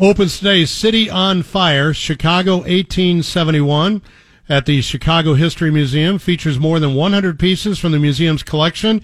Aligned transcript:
Opens 0.00 0.38
today, 0.38 0.64
City 0.64 1.10
on 1.10 1.42
Fire, 1.42 1.92
Chicago 1.92 2.56
1871 2.60 4.00
at 4.48 4.64
the 4.64 4.80
Chicago 4.80 5.34
History 5.34 5.70
Museum. 5.70 6.18
Features 6.18 6.58
more 6.58 6.80
than 6.80 6.94
100 6.94 7.38
pieces 7.38 7.78
from 7.78 7.92
the 7.92 7.98
museum's 7.98 8.42
collection. 8.42 9.02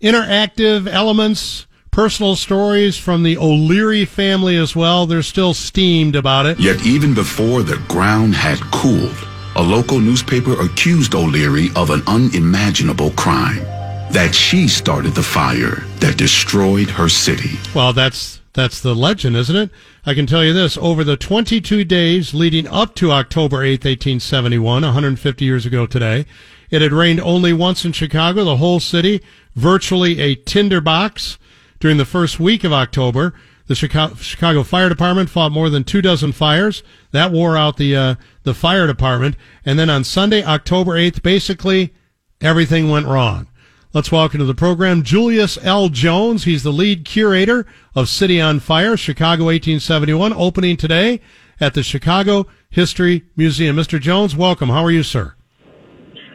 Interactive 0.00 0.86
elements, 0.86 1.66
personal 1.90 2.36
stories 2.36 2.96
from 2.96 3.24
the 3.24 3.36
O'Leary 3.36 4.04
family 4.04 4.56
as 4.56 4.76
well. 4.76 5.04
They're 5.04 5.22
still 5.22 5.52
steamed 5.52 6.14
about 6.14 6.46
it. 6.46 6.60
Yet 6.60 6.86
even 6.86 7.12
before 7.12 7.64
the 7.64 7.78
ground 7.88 8.36
had 8.36 8.60
cooled, 8.70 9.16
a 9.56 9.62
local 9.62 9.98
newspaper 9.98 10.52
accused 10.60 11.16
O'Leary 11.16 11.70
of 11.74 11.90
an 11.90 12.04
unimaginable 12.06 13.10
crime. 13.10 13.64
That 14.12 14.32
she 14.32 14.68
started 14.68 15.16
the 15.16 15.24
fire 15.24 15.84
that 15.98 16.16
destroyed 16.16 16.88
her 16.88 17.08
city. 17.08 17.58
Well, 17.74 17.92
that's 17.92 18.40
that's 18.56 18.80
the 18.80 18.94
legend, 18.94 19.36
isn't 19.36 19.54
it? 19.54 19.70
I 20.06 20.14
can 20.14 20.26
tell 20.26 20.42
you 20.42 20.54
this. 20.54 20.78
Over 20.78 21.04
the 21.04 21.18
22 21.18 21.84
days 21.84 22.32
leading 22.32 22.66
up 22.66 22.94
to 22.94 23.12
October 23.12 23.62
8, 23.62 23.84
1871, 23.84 24.82
150 24.82 25.44
years 25.44 25.66
ago 25.66 25.84
today, 25.84 26.24
it 26.70 26.80
had 26.80 26.90
rained 26.90 27.20
only 27.20 27.52
once 27.52 27.84
in 27.84 27.92
Chicago, 27.92 28.44
the 28.44 28.56
whole 28.56 28.80
city, 28.80 29.20
virtually 29.54 30.20
a 30.20 30.34
tinderbox. 30.34 31.38
During 31.80 31.98
the 31.98 32.06
first 32.06 32.40
week 32.40 32.64
of 32.64 32.72
October, 32.72 33.34
the 33.66 33.74
Chicago 33.74 34.62
Fire 34.62 34.88
Department 34.88 35.28
fought 35.28 35.52
more 35.52 35.68
than 35.68 35.84
two 35.84 36.00
dozen 36.00 36.32
fires. 36.32 36.82
That 37.10 37.32
wore 37.32 37.58
out 37.58 37.76
the, 37.76 37.94
uh, 37.94 38.14
the 38.44 38.54
fire 38.54 38.86
department. 38.86 39.36
And 39.66 39.78
then 39.78 39.90
on 39.90 40.02
Sunday, 40.02 40.42
October 40.42 40.92
8th, 40.92 41.22
basically 41.22 41.92
everything 42.40 42.88
went 42.88 43.06
wrong. 43.06 43.48
Let's 43.96 44.12
welcome 44.12 44.40
to 44.40 44.44
the 44.44 44.54
program 44.54 45.02
Julius 45.02 45.56
L. 45.62 45.88
Jones. 45.88 46.44
He's 46.44 46.62
the 46.62 46.70
lead 46.70 47.06
curator 47.06 47.64
of 47.94 48.10
City 48.10 48.38
on 48.38 48.60
Fire, 48.60 48.94
Chicago 48.94 49.44
1871, 49.44 50.34
opening 50.34 50.76
today 50.76 51.22
at 51.60 51.72
the 51.72 51.82
Chicago 51.82 52.46
History 52.68 53.24
Museum. 53.36 53.74
Mr. 53.74 53.98
Jones, 53.98 54.36
welcome. 54.36 54.68
How 54.68 54.84
are 54.84 54.90
you, 54.90 55.02
sir? 55.02 55.34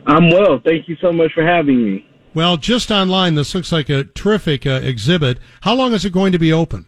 I'm 0.08 0.32
well. 0.32 0.60
Thank 0.66 0.90
you 0.90 0.98
so 1.04 1.12
much 1.12 1.34
for 1.34 1.46
having 1.46 1.86
me. 1.86 2.10
Well, 2.34 2.58
just 2.58 2.90
online, 2.90 3.36
this 3.36 3.54
looks 3.54 3.72
like 3.72 3.90
a 3.90 4.06
terrific 4.06 4.66
uh, 4.66 4.80
exhibit. 4.82 5.38
How 5.62 5.76
long 5.76 5.94
is 5.94 6.04
it 6.04 6.12
going 6.12 6.32
to 6.32 6.40
be 6.40 6.52
open? 6.52 6.88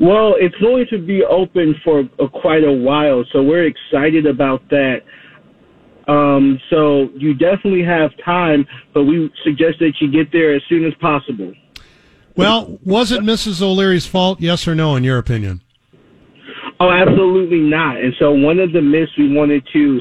Well, 0.00 0.34
it's 0.36 0.56
going 0.56 0.86
to 0.90 0.98
be 0.98 1.22
open 1.22 1.76
for 1.84 2.00
uh, 2.18 2.26
quite 2.26 2.64
a 2.64 2.72
while, 2.72 3.22
so 3.32 3.40
we're 3.40 3.66
excited 3.66 4.26
about 4.26 4.68
that. 4.70 5.02
Um, 6.06 6.60
so 6.70 7.08
you 7.16 7.34
definitely 7.34 7.84
have 7.84 8.10
time, 8.24 8.66
but 8.92 9.04
we 9.04 9.32
suggest 9.42 9.78
that 9.80 9.92
you 10.00 10.10
get 10.10 10.30
there 10.32 10.54
as 10.54 10.62
soon 10.68 10.84
as 10.84 10.92
possible. 11.00 11.52
Well, 12.36 12.78
was 12.84 13.12
it 13.12 13.22
Mrs. 13.22 13.62
O'Leary's 13.62 14.06
fault? 14.06 14.40
Yes 14.40 14.66
or 14.66 14.74
no, 14.74 14.96
in 14.96 15.04
your 15.04 15.18
opinion? 15.18 15.60
Oh, 16.80 16.90
absolutely 16.90 17.60
not. 17.60 17.98
And 17.98 18.12
so 18.18 18.32
one 18.32 18.58
of 18.58 18.72
the 18.72 18.82
myths 18.82 19.12
we 19.16 19.32
wanted 19.32 19.66
to 19.72 20.00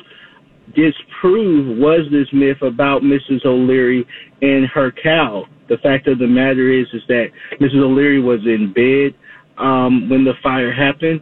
disprove 0.75 1.77
was 1.77 2.01
this 2.11 2.27
myth 2.33 2.61
about 2.61 3.03
Mrs. 3.03 3.45
O'Leary 3.45 4.05
and 4.41 4.65
her 4.67 4.91
cow. 4.91 5.45
The 5.69 5.77
fact 5.77 6.07
of 6.07 6.19
the 6.19 6.27
matter 6.27 6.71
is, 6.71 6.87
is 6.93 7.03
that 7.07 7.27
Mrs. 7.61 7.81
O'Leary 7.83 8.19
was 8.19 8.39
in 8.45 8.73
bed 8.73 9.15
um, 9.57 10.09
when 10.09 10.23
the 10.23 10.33
fire 10.41 10.73
happened, 10.73 11.21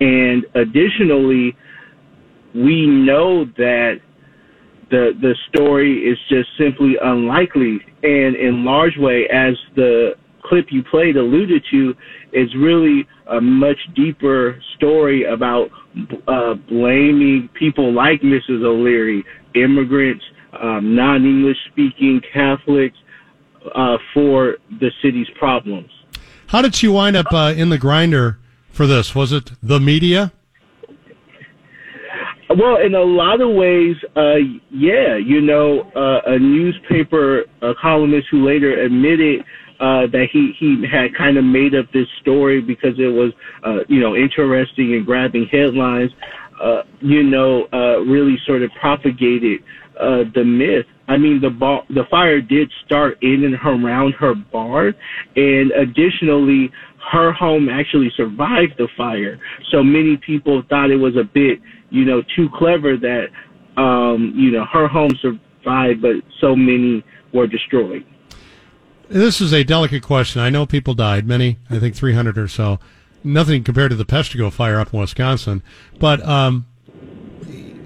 and 0.00 0.46
additionally, 0.54 1.56
we 2.54 2.86
know 2.86 3.44
that 3.56 4.00
the 4.92 5.12
the 5.20 5.34
story 5.48 6.00
is 6.00 6.18
just 6.28 6.48
simply 6.58 6.96
unlikely, 7.02 7.80
and 8.02 8.36
in 8.36 8.64
large 8.64 8.96
way, 8.98 9.26
as 9.32 9.54
the 9.74 10.14
clip 10.44 10.66
you 10.70 10.82
played 10.84 11.16
alluded 11.16 11.64
to, 11.70 11.94
is 12.32 12.54
really 12.56 13.08
a 13.30 13.40
much 13.40 13.78
deeper 13.96 14.60
story 14.76 15.24
about 15.24 15.70
uh, 16.28 16.54
blaming 16.68 17.48
people 17.58 17.92
like 17.92 18.20
Mrs. 18.20 18.62
O'Leary, 18.62 19.24
immigrants, 19.54 20.24
um, 20.60 20.94
non-English 20.94 21.56
speaking 21.70 22.20
Catholics, 22.32 22.96
uh, 23.74 23.96
for 24.12 24.56
the 24.78 24.90
city's 25.02 25.28
problems. 25.38 25.88
How 26.48 26.60
did 26.60 26.74
she 26.74 26.88
wind 26.88 27.16
up 27.16 27.32
uh, 27.32 27.54
in 27.56 27.70
the 27.70 27.78
grinder 27.78 28.38
for 28.70 28.86
this? 28.86 29.14
Was 29.14 29.32
it 29.32 29.52
the 29.62 29.80
media? 29.80 30.32
Well, 32.58 32.78
in 32.84 32.94
a 32.94 33.02
lot 33.02 33.40
of 33.40 33.50
ways, 33.54 33.96
uh, 34.16 34.36
yeah. 34.70 35.16
You 35.16 35.40
know, 35.40 35.90
uh, 35.96 36.20
a 36.26 36.38
newspaper 36.38 37.44
a 37.62 37.74
columnist 37.80 38.28
who 38.30 38.46
later 38.46 38.80
admitted 38.80 39.40
uh, 39.80 40.06
that 40.12 40.26
he 40.32 40.52
he 40.58 40.84
had 40.90 41.14
kind 41.16 41.36
of 41.38 41.44
made 41.44 41.74
up 41.74 41.86
this 41.92 42.06
story 42.20 42.60
because 42.60 42.98
it 42.98 43.12
was, 43.12 43.32
uh, 43.64 43.84
you 43.88 44.00
know, 44.00 44.14
interesting 44.14 44.94
and 44.94 45.06
grabbing 45.06 45.46
headlines. 45.50 46.10
Uh, 46.62 46.82
you 47.00 47.22
know, 47.24 47.66
uh, 47.72 47.98
really 48.00 48.36
sort 48.46 48.62
of 48.62 48.70
propagated 48.80 49.60
uh, 49.98 50.24
the 50.34 50.44
myth. 50.44 50.86
I 51.08 51.16
mean, 51.16 51.40
the 51.40 51.50
bar, 51.50 51.82
the 51.88 52.04
fire 52.10 52.40
did 52.40 52.70
start 52.86 53.18
in 53.22 53.44
and 53.44 53.84
around 53.84 54.14
her 54.14 54.34
barn, 54.34 54.94
and 55.34 55.72
additionally, 55.72 56.70
her 57.10 57.32
home 57.32 57.68
actually 57.68 58.12
survived 58.16 58.74
the 58.78 58.88
fire. 58.96 59.38
So 59.70 59.82
many 59.82 60.16
people 60.16 60.62
thought 60.68 60.90
it 60.90 60.96
was 60.96 61.16
a 61.16 61.24
bit 61.24 61.60
you 61.92 62.06
know, 62.06 62.22
too 62.34 62.48
clever 62.54 62.96
that, 62.96 63.26
um, 63.76 64.32
you 64.34 64.50
know, 64.50 64.64
her 64.64 64.88
home 64.88 65.10
survived, 65.20 66.00
but 66.00 66.16
so 66.40 66.56
many 66.56 67.04
were 67.32 67.46
destroyed. 67.46 68.04
This 69.08 69.42
is 69.42 69.52
a 69.52 69.62
delicate 69.62 70.02
question. 70.02 70.40
I 70.40 70.48
know 70.48 70.64
people 70.64 70.94
died, 70.94 71.26
many, 71.26 71.58
I 71.68 71.78
think 71.78 71.94
300 71.94 72.38
or 72.38 72.48
so. 72.48 72.80
Nothing 73.22 73.62
compared 73.62 73.90
to 73.90 73.96
the 73.96 74.06
Peshtigo 74.06 74.50
fire 74.50 74.80
up 74.80 74.94
in 74.94 75.00
Wisconsin. 75.00 75.62
But 75.98 76.26
um, 76.26 76.66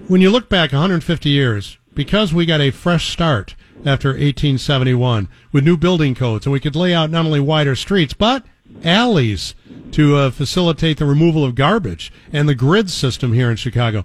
when 0.07 0.21
you 0.21 0.31
look 0.31 0.49
back 0.49 0.71
150 0.71 1.29
years, 1.29 1.77
because 1.93 2.33
we 2.33 2.47
got 2.47 2.61
a 2.61 2.71
fresh 2.71 3.11
start 3.11 3.57
after 3.85 4.11
1871 4.11 5.29
with 5.51 5.65
new 5.65 5.77
building 5.77 6.15
codes, 6.15 6.47
and 6.47 6.53
we 6.53 6.61
could 6.61 6.77
lay 6.77 6.95
out 6.95 7.11
not 7.11 7.27
only 7.27 7.41
wider 7.41 7.75
streets, 7.75 8.15
but 8.15 8.47
alleys 8.85 9.55
to 9.93 10.17
uh, 10.17 10.31
facilitate 10.31 10.99
the 10.99 11.07
removal 11.07 11.45
of 11.45 11.55
garbage 11.55 12.13
and 12.33 12.49
the 12.49 12.55
grid 12.55 12.91
system 12.91 13.33
here 13.33 13.51
in 13.51 13.57
Chicago. 13.57 14.05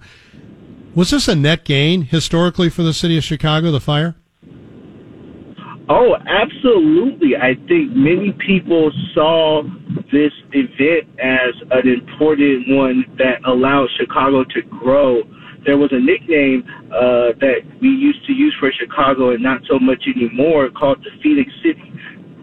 Was 0.96 1.12
this 1.12 1.28
a 1.28 1.36
net 1.36 1.64
gain 1.64 2.04
historically 2.04 2.70
for 2.70 2.84
the 2.84 2.94
city 2.94 3.18
of 3.18 3.24
Chicago, 3.24 3.72
the 3.72 3.80
fire? 3.80 4.16
Oh, 5.90 6.16
absolutely. 6.26 7.36
I 7.36 7.56
think 7.68 7.92
many 7.96 8.32
people 8.46 8.92
saw 9.14 9.64
this 10.12 10.32
event 10.54 11.08
as 11.20 11.54
an 11.72 11.88
important 11.88 12.70
one 12.70 13.04
that 13.18 13.44
allowed 13.46 13.90
Chicago 14.00 14.44
to 14.44 14.62
grow. 14.62 15.22
There 15.66 15.78
was 15.78 15.92
a 15.92 16.00
nickname 16.00 16.64
uh, 16.88 17.36
that 17.40 17.62
we 17.82 17.90
used 17.90 18.26
to 18.28 18.34
use 18.34 18.56
for 18.60 18.72
Chicago 18.72 19.32
and 19.32 19.44
not 19.44 19.62
so 19.70 19.80
much 19.80 20.04
anymore 20.08 20.70
called 20.70 21.04
the 21.04 21.12
Phoenix 21.22 21.52
City 21.62 21.92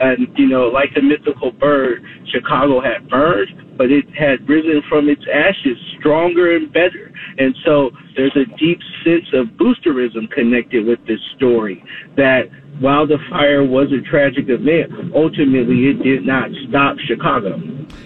and 0.01 0.29
you 0.37 0.47
know, 0.47 0.69
like 0.69 0.95
the 0.95 1.03
mythical 1.03 1.53
bird, 1.53 2.05
Chicago 2.33 2.81
had 2.81 3.09
burned, 3.09 3.77
but 3.77 3.91
it 3.91 4.05
had 4.11 4.49
risen 4.49 4.83
from 4.89 5.09
its 5.09 5.23
ashes 5.33 5.77
stronger 5.99 6.57
and 6.57 6.73
better. 6.73 7.13
And 7.39 7.55
so 7.65 7.91
there's 8.17 8.37
a 8.37 8.45
deep 8.59 8.81
sense 9.05 9.27
of 9.33 9.47
boosterism 9.57 10.31
connected 10.31 10.87
with 10.87 10.99
this 11.07 11.21
story 11.37 11.85
that 12.17 12.51
while 12.81 13.07
the 13.07 13.19
fire 13.31 13.65
was 13.65 13.89
a 13.93 14.01
tragic 14.09 14.47
event, 14.49 15.15
ultimately 15.15 15.87
it 15.87 16.03
did 16.03 16.25
not 16.25 16.51
stop 16.69 16.97
Chicago. 17.07 17.61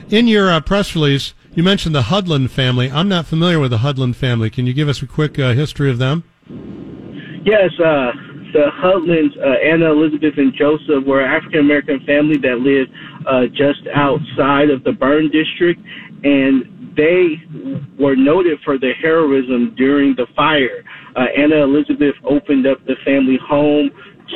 In 0.08 0.28
your 0.28 0.50
uh, 0.50 0.60
press 0.60 0.94
release, 0.94 1.34
you 1.54 1.62
mentioned 1.62 1.94
the 1.94 2.04
Hudlin 2.04 2.48
family. 2.48 2.90
I'm 2.90 3.08
not 3.08 3.26
familiar 3.26 3.58
with 3.60 3.70
the 3.70 3.78
Hudlin 3.78 4.14
family. 4.14 4.48
Can 4.48 4.66
you 4.66 4.72
give 4.72 4.88
us 4.88 5.02
a 5.02 5.06
quick 5.06 5.38
uh, 5.38 5.52
history 5.52 5.90
of 5.90 5.98
them? 5.98 6.24
Yes, 7.44 7.70
uh, 7.84 8.12
the 8.52 8.68
Hudlins, 8.82 9.36
uh, 9.38 9.58
Anna, 9.64 9.92
Elizabeth, 9.92 10.34
and 10.36 10.52
Joseph 10.54 11.04
were 11.06 11.24
an 11.24 11.30
African 11.30 11.60
American 11.60 12.00
family 12.06 12.36
that 12.38 12.60
lived 12.60 12.90
uh, 13.26 13.46
just 13.50 13.86
outside 13.94 14.70
of 14.70 14.84
the 14.84 14.92
burn 14.92 15.30
district, 15.30 15.80
and 16.24 16.94
they 16.96 17.40
were 17.98 18.16
noted 18.16 18.58
for 18.64 18.78
their 18.78 18.94
heroism 18.94 19.74
during 19.76 20.14
the 20.16 20.26
fire. 20.36 20.84
Uh, 21.16 21.26
Anna 21.36 21.64
Elizabeth 21.64 22.14
opened 22.24 22.66
up 22.66 22.78
the 22.86 22.96
family 23.04 23.38
home 23.42 23.90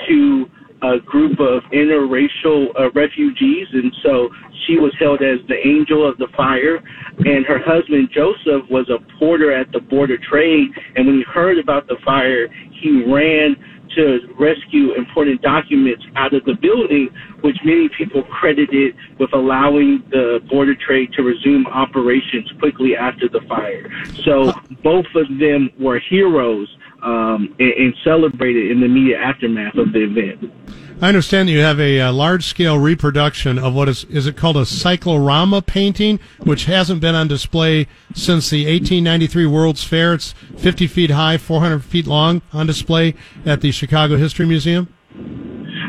to 0.09 0.47
a 0.83 0.99
group 1.01 1.41
of 1.41 1.63
interracial 1.73 2.69
uh, 2.79 2.91
refugees, 2.93 3.67
and 3.73 3.93
so 4.03 4.29
she 4.67 4.79
was 4.79 4.93
held 4.99 5.23
as 5.23 5.41
the 5.49 5.57
angel 5.67 6.09
of 6.09 6.19
the 6.19 6.29
fire. 6.37 6.77
And 7.19 7.47
her 7.47 7.59
husband 7.65 8.11
Joseph 8.13 8.69
was 8.71 8.89
a 8.91 9.01
porter 9.19 9.53
at 9.53 9.73
the 9.73 9.81
Board 9.81 10.11
of 10.11 10.21
Trade, 10.23 10.69
and 10.97 11.07
when 11.07 11.17
he 11.17 11.25
heard 11.33 11.59
about 11.59 11.87
the 11.87 11.97
fire, 12.05 12.49
he 12.81 13.05
ran 13.11 13.57
to 13.97 14.21
rescue 14.39 14.95
important 14.95 15.43
documents 15.43 16.05
out 16.15 16.33
of 16.35 16.45
the 16.45 16.55
building, 16.55 17.09
which 17.41 17.57
many 17.65 17.89
people 17.89 18.23
credited 18.25 18.95
with 19.19 19.33
allowing 19.33 20.05
the 20.11 20.41
Board 20.49 20.69
of 20.69 20.79
Trade 20.79 21.13
to 21.15 21.23
resume 21.23 21.67
operations 21.67 22.51
quickly 22.61 22.97
after 22.97 23.29
the 23.29 23.41
fire. 23.49 23.91
So 24.25 24.53
both 24.83 25.07
of 25.15 25.27
them 25.39 25.71
were 25.79 25.99
heroes 25.99 26.69
um, 27.03 27.55
and, 27.59 27.73
and 27.73 27.95
celebrate 28.05 28.57
it 28.57 28.71
in 28.71 28.81
the 28.81 28.89
media 28.89 29.19
aftermath 29.19 29.77
of 29.77 29.93
the 29.93 30.05
event. 30.05 30.53
I 30.99 31.09
understand 31.09 31.49
that 31.49 31.53
you 31.53 31.61
have 31.61 31.79
a, 31.79 32.01
uh 32.01 32.13
large 32.13 32.47
scale 32.47 32.79
reproduction 32.79 33.59
of 33.59 33.75
what 33.75 33.87
is 33.87 34.05
is 34.05 34.27
it 34.27 34.37
called 34.37 34.57
a 34.57 34.65
cyclorama 34.65 35.61
painting, 35.61 36.19
which 36.43 36.65
hasn't 36.65 37.03
been 37.03 37.15
on 37.15 37.29
display 37.29 37.87
since 38.15 38.49
the 38.49 38.65
1893 38.65 39.45
World's 39.45 39.85
Fair. 39.85 40.15
It's 40.15 40.33
50 40.57 40.87
feet 40.87 41.11
high, 41.11 41.37
400 41.37 41.85
feet 41.85 42.07
long, 42.07 42.41
on 42.51 42.67
display 42.67 43.15
at 43.45 43.61
the 43.61 43.73
Chicago 43.73 44.17
History 44.17 44.47
Museum. 44.47 44.89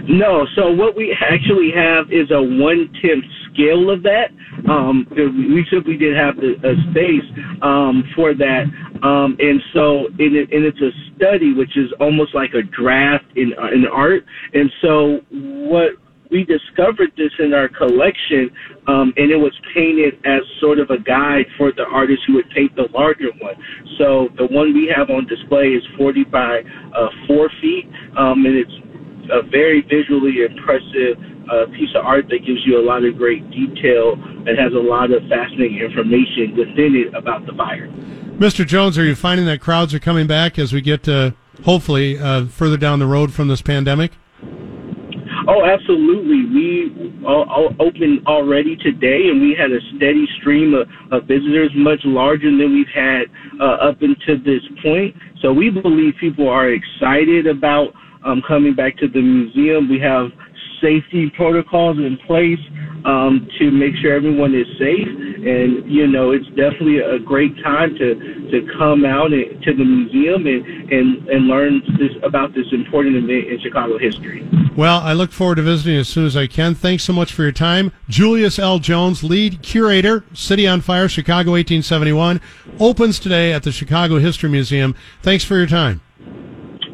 No, 0.08 0.48
so 0.56 0.72
what 0.72 0.96
we 0.96 1.16
actually 1.20 1.72
have 1.76 2.12
is 2.12 2.32
a 2.32 2.42
one 2.42 2.90
tenth 3.02 3.26
scale 3.52 3.90
of 3.90 4.04
that. 4.04 4.30
Um, 4.70 5.06
we 5.12 5.66
simply 5.72 5.98
did 5.98 6.16
have 6.16 6.38
the, 6.38 6.56
a 6.64 6.76
space 6.92 7.28
um, 7.62 8.04
for 8.16 8.34
that, 8.34 8.66
um, 9.04 9.36
and 9.40 9.62
so 9.74 10.08
and, 10.18 10.36
it, 10.36 10.52
and 10.52 10.66
it's 10.66 10.82
a 10.82 10.92
study, 11.16 11.54
which 11.54 11.78
is 11.78 11.92
almost 12.00 12.34
like 12.34 12.52
a 12.54 12.64
draft 12.64 13.26
in 13.36 13.54
in 13.74 13.86
art. 13.92 14.24
And 14.54 14.72
so 14.82 15.20
what 15.32 15.92
we 16.32 16.44
discovered 16.44 17.12
this 17.18 17.32
in 17.40 17.54
our 17.54 17.70
collection, 17.70 18.50
um, 18.88 19.14
and 19.18 19.32
it 19.32 19.38
was 19.38 19.54
painted 19.74 20.16
as 20.26 20.42
sort 20.60 20.80
of 20.80 20.90
a 20.90 21.00
guide 21.00 21.46
for 21.58 21.72
the 21.72 21.84
artist 21.84 22.22
who 22.28 22.34
would 22.36 22.50
paint 22.52 22.76
the 22.76 22.88
larger 22.94 23.32
one. 23.40 23.56
So 23.98 24.30
the 24.38 24.48
one 24.48 24.74
we 24.74 24.92
have 24.96 25.10
on 25.10 25.28
display 25.28 25.70
is 25.70 25.84
40 25.98 26.24
by 26.26 26.62
uh, 26.96 27.08
4 27.28 27.50
feet, 27.62 27.90
um, 28.18 28.46
and 28.46 28.56
it's 28.56 28.72
a 29.32 29.42
very 29.42 29.82
visually 29.82 30.44
impressive 30.44 31.18
uh, 31.52 31.66
piece 31.72 31.90
of 31.96 32.06
art 32.06 32.28
that 32.30 32.40
gives 32.46 32.66
you 32.66 32.80
a 32.80 32.84
lot 32.84 33.04
of 33.04 33.18
great 33.18 33.50
detail 33.52 34.14
and 34.14 34.58
has 34.58 34.74
a 34.74 34.80
lot 34.80 35.12
of 35.12 35.22
fascinating 35.30 35.80
information 35.80 36.56
within 36.58 36.96
it 36.96 37.14
about 37.16 37.46
the 37.46 37.54
buyer. 37.54 37.88
Mr. 38.38 38.66
Jones, 38.66 38.98
are 38.98 39.06
you 39.06 39.16
finding 39.16 39.46
that 39.48 39.62
crowds 39.62 39.94
are 39.94 40.00
coming 40.00 40.28
back 40.28 40.60
as 40.60 40.72
we 40.72 40.82
get 40.82 41.04
to 41.04 41.34
hopefully 41.64 42.20
uh, 42.20 42.46
further 42.46 42.78
down 42.78 43.00
the 43.00 43.08
road 43.08 43.34
from 43.34 43.48
this 43.48 43.62
pandemic? 43.62 44.12
Oh, 45.48 45.64
absolutely. 45.64 46.44
We 46.52 47.24
uh, 47.26 47.72
opened 47.80 48.28
already 48.28 48.76
today, 48.76 49.30
and 49.32 49.42
we 49.42 49.56
had 49.58 49.72
a 49.72 49.80
steady 49.96 50.28
stream 50.40 50.74
of, 50.74 50.90
of 51.12 51.26
visitors, 51.26 51.72
much 51.74 52.02
larger 52.04 52.52
than 52.52 52.76
we've 52.76 52.94
had 52.94 53.32
uh, 53.62 53.90
up 53.90 54.02
until 54.02 54.44
this 54.44 54.62
point. 54.84 55.16
So 55.42 55.54
we 55.54 55.70
believe 55.70 56.16
people 56.20 56.50
are 56.50 56.70
excited 56.70 57.48
about 57.48 57.94
um, 58.24 58.42
coming 58.48 58.74
back 58.74 58.98
to 58.98 59.08
the 59.08 59.22
museum. 59.22 59.90
We 59.90 60.00
have 60.00 60.32
safety 60.82 61.32
protocols 61.36 61.98
in 61.98 62.18
place 62.28 62.60
um, 63.06 63.48
to 63.60 63.72
make 63.72 63.96
sure 64.02 64.14
everyone 64.14 64.54
is 64.54 64.68
safe. 64.78 65.08
And 65.08 65.90
you 65.90 66.08
know, 66.08 66.32
it's 66.32 66.48
definitely 66.50 67.00
a 67.00 67.20
great 67.20 67.56
time 67.64 67.96
to 67.96 68.16
to 68.52 68.68
come 68.78 69.06
out 69.06 69.34
and, 69.34 69.62
to 69.64 69.74
the 69.74 69.84
museum 69.84 70.46
and, 70.46 70.92
and 70.92 71.28
and 71.30 71.48
learn 71.48 71.82
this 72.00 72.12
about 72.24 72.54
this 72.54 72.66
important 72.72 73.16
event 73.16 73.48
in 73.48 73.60
Chicago 73.62 73.98
history. 73.98 74.48
Well, 74.76 75.00
I 75.00 75.14
look 75.14 75.32
forward 75.32 75.56
to 75.56 75.64
visiting 75.64 75.98
as 75.98 76.08
soon 76.08 76.26
as 76.26 76.36
I 76.38 76.48
can. 76.48 76.76
Thanks 76.76 77.04
so 77.04 77.14
much 77.14 77.34
for 77.34 77.44
your 77.44 77.52
time, 77.52 77.92
Julius 78.10 78.60
L. 78.60 78.80
Jones, 78.80 79.24
lead 79.24 79.62
curator, 79.64 80.24
City 80.34 80.68
on 80.68 80.82
Fire, 80.82 81.10
Chicago, 81.10 81.52
1871, 81.52 82.40
opens 82.80 83.20
today 83.20 83.54
at 83.54 83.64
the 83.64 83.72
Chicago 83.72 84.20
History 84.20 84.50
Museum. 84.50 84.94
Thanks 85.24 85.44
for 85.44 85.58
your 85.58 85.68
time. 85.68 86.02